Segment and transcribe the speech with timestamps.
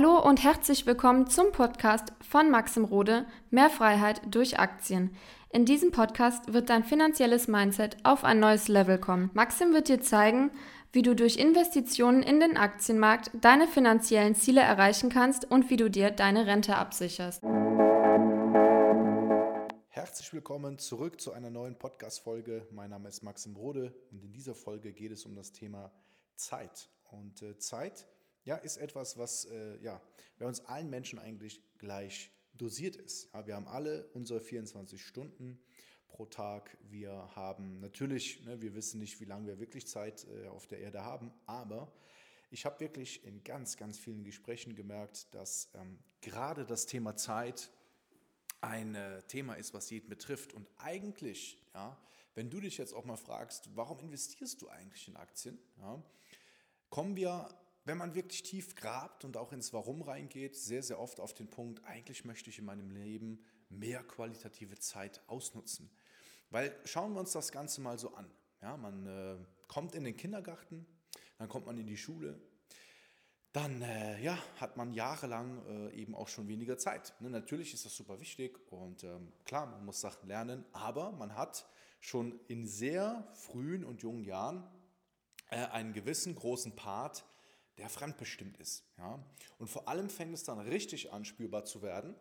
[0.00, 5.14] Hallo und herzlich willkommen zum Podcast von Maxim Rode Mehr Freiheit durch Aktien.
[5.50, 9.28] In diesem Podcast wird dein finanzielles Mindset auf ein neues Level kommen.
[9.34, 10.52] Maxim wird dir zeigen,
[10.90, 15.90] wie du durch Investitionen in den Aktienmarkt deine finanziellen Ziele erreichen kannst und wie du
[15.90, 17.42] dir deine Rente absicherst.
[19.88, 22.66] Herzlich willkommen zurück zu einer neuen Podcast-Folge.
[22.70, 25.92] Mein Name ist Maxim Rode und in dieser Folge geht es um das Thema
[26.36, 26.88] Zeit.
[27.10, 28.06] Und äh, Zeit
[28.44, 30.00] ja, ist etwas, was äh, ja,
[30.38, 33.32] bei uns allen Menschen eigentlich gleich dosiert ist.
[33.32, 35.60] Ja, wir haben alle unsere 24 Stunden
[36.08, 36.76] pro Tag.
[36.82, 40.80] Wir haben natürlich, ne, wir wissen nicht, wie lange wir wirklich Zeit äh, auf der
[40.80, 41.92] Erde haben, aber
[42.50, 47.70] ich habe wirklich in ganz, ganz vielen Gesprächen gemerkt, dass ähm, gerade das Thema Zeit
[48.60, 50.52] ein äh, Thema ist, was jeden betrifft.
[50.52, 51.96] Und eigentlich, ja,
[52.34, 56.02] wenn du dich jetzt auch mal fragst, warum investierst du eigentlich in Aktien, ja,
[56.88, 57.48] kommen wir
[57.84, 61.48] wenn man wirklich tief grabt und auch ins Warum reingeht, sehr, sehr oft auf den
[61.48, 65.90] Punkt, eigentlich möchte ich in meinem Leben mehr qualitative Zeit ausnutzen.
[66.50, 68.30] Weil schauen wir uns das Ganze mal so an.
[68.60, 69.36] Ja, man äh,
[69.68, 70.86] kommt in den Kindergarten,
[71.38, 72.38] dann kommt man in die Schule,
[73.52, 77.14] dann äh, ja, hat man jahrelang äh, eben auch schon weniger Zeit.
[77.20, 81.34] Ne, natürlich ist das super wichtig und ähm, klar, man muss Sachen lernen, aber man
[81.34, 81.66] hat
[82.00, 84.62] schon in sehr frühen und jungen Jahren
[85.50, 87.24] äh, einen gewissen großen Part
[87.80, 88.84] der fremdbestimmt ist.
[88.98, 89.18] Ja?
[89.58, 92.14] Und vor allem fängt es dann richtig an, spürbar zu werden,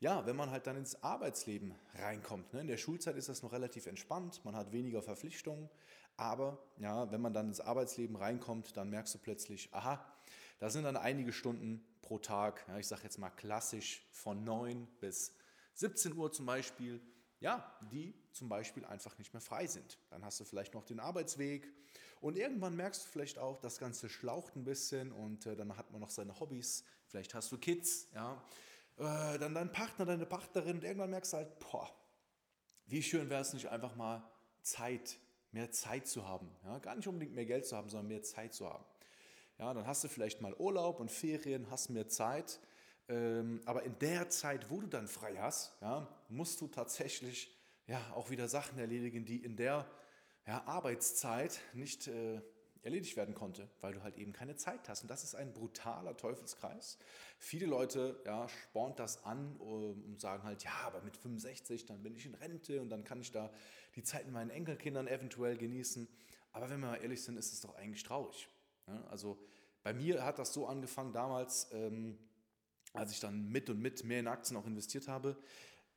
[0.00, 2.52] ja, wenn man halt dann ins Arbeitsleben reinkommt.
[2.52, 2.60] Ne?
[2.60, 5.70] In der Schulzeit ist das noch relativ entspannt, man hat weniger Verpflichtungen,
[6.16, 10.04] aber ja, wenn man dann ins Arbeitsleben reinkommt, dann merkst du plötzlich, aha,
[10.58, 14.86] da sind dann einige Stunden pro Tag, ja, ich sage jetzt mal klassisch von 9
[15.00, 15.32] bis
[15.74, 17.00] 17 Uhr zum Beispiel,
[17.40, 19.98] ja, die zum Beispiel einfach nicht mehr frei sind.
[20.10, 21.70] Dann hast du vielleicht noch den Arbeitsweg
[22.20, 25.90] und irgendwann merkst du vielleicht auch, das Ganze schlaucht ein bisschen und äh, dann hat
[25.90, 26.84] man noch seine Hobbys.
[27.06, 28.42] Vielleicht hast du Kids, ja.
[28.98, 31.90] Äh, dann dein Partner, deine Partnerin und irgendwann merkst du halt, boah,
[32.86, 34.26] wie schön wäre es nicht einfach mal
[34.62, 35.18] Zeit,
[35.52, 36.50] mehr Zeit zu haben.
[36.64, 36.78] Ja?
[36.78, 38.84] Gar nicht unbedingt mehr Geld zu haben, sondern mehr Zeit zu haben.
[39.58, 42.60] Ja, dann hast du vielleicht mal Urlaub und Ferien, hast mehr Zeit.
[43.08, 47.56] Ähm, aber in der Zeit, wo du dann frei hast, ja, musst du tatsächlich
[47.86, 49.86] ja, auch wieder Sachen erledigen, die in der
[50.46, 52.40] ja, Arbeitszeit nicht äh,
[52.82, 55.02] erledigt werden konnte, weil du halt eben keine Zeit hast.
[55.02, 56.98] Und das ist ein brutaler Teufelskreis.
[57.38, 62.14] Viele Leute ja, spornt das an und sagen halt, ja, aber mit 65, dann bin
[62.14, 63.50] ich in Rente und dann kann ich da
[63.96, 66.08] die Zeit mit meinen Enkelkindern eventuell genießen.
[66.52, 68.48] Aber wenn wir mal ehrlich sind, ist es doch eigentlich traurig.
[68.86, 69.36] Ja, also
[69.82, 72.18] bei mir hat das so angefangen damals, ähm,
[72.92, 75.36] als ich dann mit und mit mehr in Aktien auch investiert habe.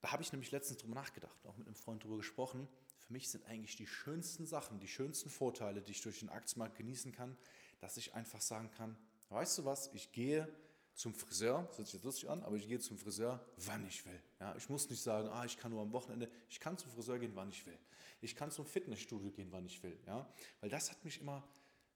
[0.00, 2.68] Da habe ich nämlich letztens drüber nachgedacht, auch mit einem Freund drüber gesprochen
[3.10, 6.76] für mich sind eigentlich die schönsten Sachen, die schönsten Vorteile, die ich durch den Aktienmarkt
[6.76, 7.36] genießen kann,
[7.80, 8.96] dass ich einfach sagen kann,
[9.30, 10.48] weißt du was, ich gehe
[10.94, 14.06] zum Friseur, das hört sich jetzt lustig an, aber ich gehe zum Friseur, wann ich
[14.06, 14.22] will.
[14.38, 17.18] Ja, ich muss nicht sagen, ah, ich kann nur am Wochenende, ich kann zum Friseur
[17.18, 17.78] gehen, wann ich will.
[18.20, 19.98] Ich kann zum Fitnessstudio gehen, wann ich will.
[20.06, 21.42] Ja, weil das hat mich immer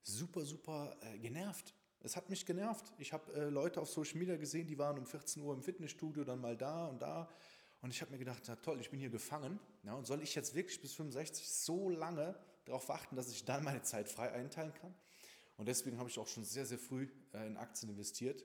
[0.02, 1.74] super, super äh, genervt.
[2.04, 2.92] Es hat mich genervt.
[2.98, 6.22] Ich habe äh, Leute auf Social Media gesehen, die waren um 14 Uhr im Fitnessstudio,
[6.22, 7.30] dann mal da und da.
[7.80, 9.58] Und ich habe mir gedacht, ja, toll, ich bin hier gefangen.
[9.84, 13.64] Ja, und soll ich jetzt wirklich bis 65 so lange darauf warten, dass ich dann
[13.64, 14.94] meine Zeit frei einteilen kann?
[15.56, 18.44] Und deswegen habe ich auch schon sehr, sehr früh äh, in Aktien investiert.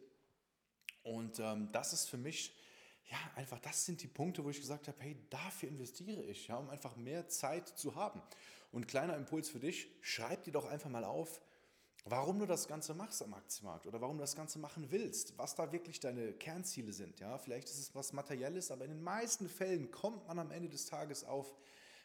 [1.04, 2.56] Und ähm, das ist für mich,
[3.12, 6.56] ja, einfach, das sind die Punkte, wo ich gesagt habe, hey, dafür investiere ich, ja,
[6.56, 8.22] um einfach mehr Zeit zu haben.
[8.72, 11.42] Und kleiner Impuls für dich, schreib dir doch einfach mal auf,
[12.06, 15.56] warum du das Ganze machst am Aktienmarkt oder warum du das Ganze machen willst, was
[15.56, 17.20] da wirklich deine Kernziele sind.
[17.20, 20.70] Ja, vielleicht ist es was Materielles, aber in den meisten Fällen kommt man am Ende
[20.70, 21.56] des Tages auf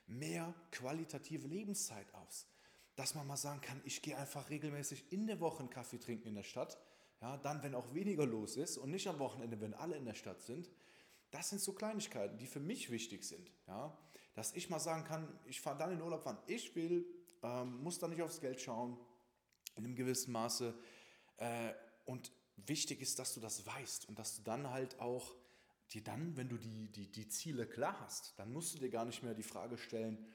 [0.06, 2.46] mehr qualitative Lebenszeit aus.
[2.96, 6.28] Dass man mal sagen kann, ich gehe einfach regelmäßig in der Woche einen Kaffee trinken
[6.28, 6.78] in der Stadt,
[7.20, 10.14] ja, dann, wenn auch weniger los ist und nicht am Wochenende, wenn alle in der
[10.14, 10.70] Stadt sind.
[11.30, 13.50] Das sind so Kleinigkeiten, die für mich wichtig sind.
[13.66, 13.96] Ja?
[14.34, 17.06] Dass ich mal sagen kann, ich fahre dann in Urlaub, wann ich will,
[17.42, 18.98] ähm, muss da nicht aufs Geld schauen,
[19.76, 20.74] in einem gewissen Maße.
[21.38, 21.72] Äh,
[22.04, 25.34] und wichtig ist, dass du das weißt und dass du dann halt auch
[25.90, 29.04] dir dann, wenn du die, die, die Ziele klar hast, dann musst du dir gar
[29.04, 30.26] nicht mehr die Frage stellen,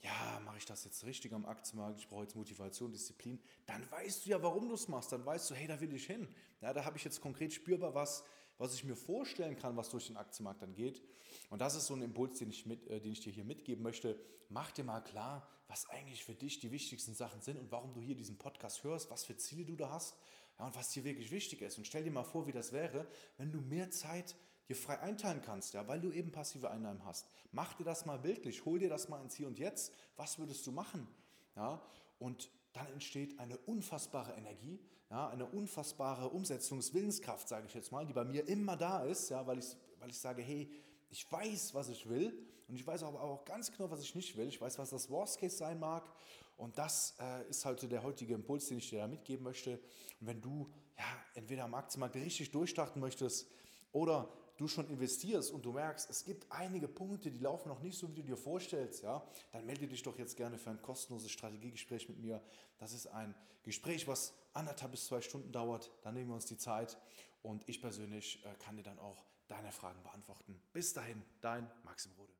[0.00, 4.26] ja, mache ich das jetzt richtig am Aktienmarkt, ich brauche jetzt Motivation, Disziplin, dann weißt
[4.26, 6.28] du ja, warum du es machst, dann weißt du, hey, da will ich hin.
[6.60, 8.24] Ja, da habe ich jetzt konkret spürbar was,
[8.58, 11.02] was ich mir vorstellen kann, was durch den Aktienmarkt dann geht.
[11.50, 13.82] Und das ist so ein Impuls, den ich, mit, äh, den ich dir hier mitgeben
[13.82, 14.18] möchte.
[14.48, 18.00] Mach dir mal klar, was eigentlich für dich die wichtigsten Sachen sind und warum du
[18.00, 20.16] hier diesen Podcast hörst, was für Ziele du da hast
[20.58, 21.78] ja, und was dir wirklich wichtig ist.
[21.78, 23.06] Und stell dir mal vor, wie das wäre,
[23.38, 24.36] wenn du mehr Zeit
[24.68, 27.26] dir frei einteilen kannst, ja, weil du eben passive Einnahmen hast.
[27.50, 29.92] Mach dir das mal bildlich, hol dir das mal ins Hier und Jetzt.
[30.16, 31.08] Was würdest du machen?
[31.56, 31.82] Ja,
[32.18, 34.78] und dann entsteht eine unfassbare Energie,
[35.10, 39.46] ja, eine unfassbare Umsetzungswillenskraft, sage ich jetzt mal, die bei mir immer da ist, ja,
[39.46, 40.70] weil, ich, weil ich sage, hey,
[41.10, 42.32] ich weiß, was ich will
[42.68, 44.48] und ich weiß aber auch ganz genau, was ich nicht will.
[44.48, 46.04] Ich weiß, was das Worst Case sein mag
[46.56, 49.80] und das äh, ist heute der heutige Impuls, den ich dir da mitgeben möchte.
[50.20, 51.04] Und wenn du ja,
[51.34, 53.48] entweder am Aktienmarkt richtig durchstarten möchtest
[53.92, 54.28] oder
[54.62, 58.08] du schon investierst und du merkst, es gibt einige Punkte, die laufen noch nicht so,
[58.08, 62.08] wie du dir vorstellst, ja, dann melde dich doch jetzt gerne für ein kostenloses Strategiegespräch
[62.08, 62.40] mit mir.
[62.78, 65.90] Das ist ein Gespräch, was anderthalb bis zwei Stunden dauert.
[66.02, 66.96] Dann nehmen wir uns die Zeit
[67.42, 70.60] und ich persönlich äh, kann dir dann auch deine Fragen beantworten.
[70.72, 72.32] Bis dahin, dein Maxim Rode.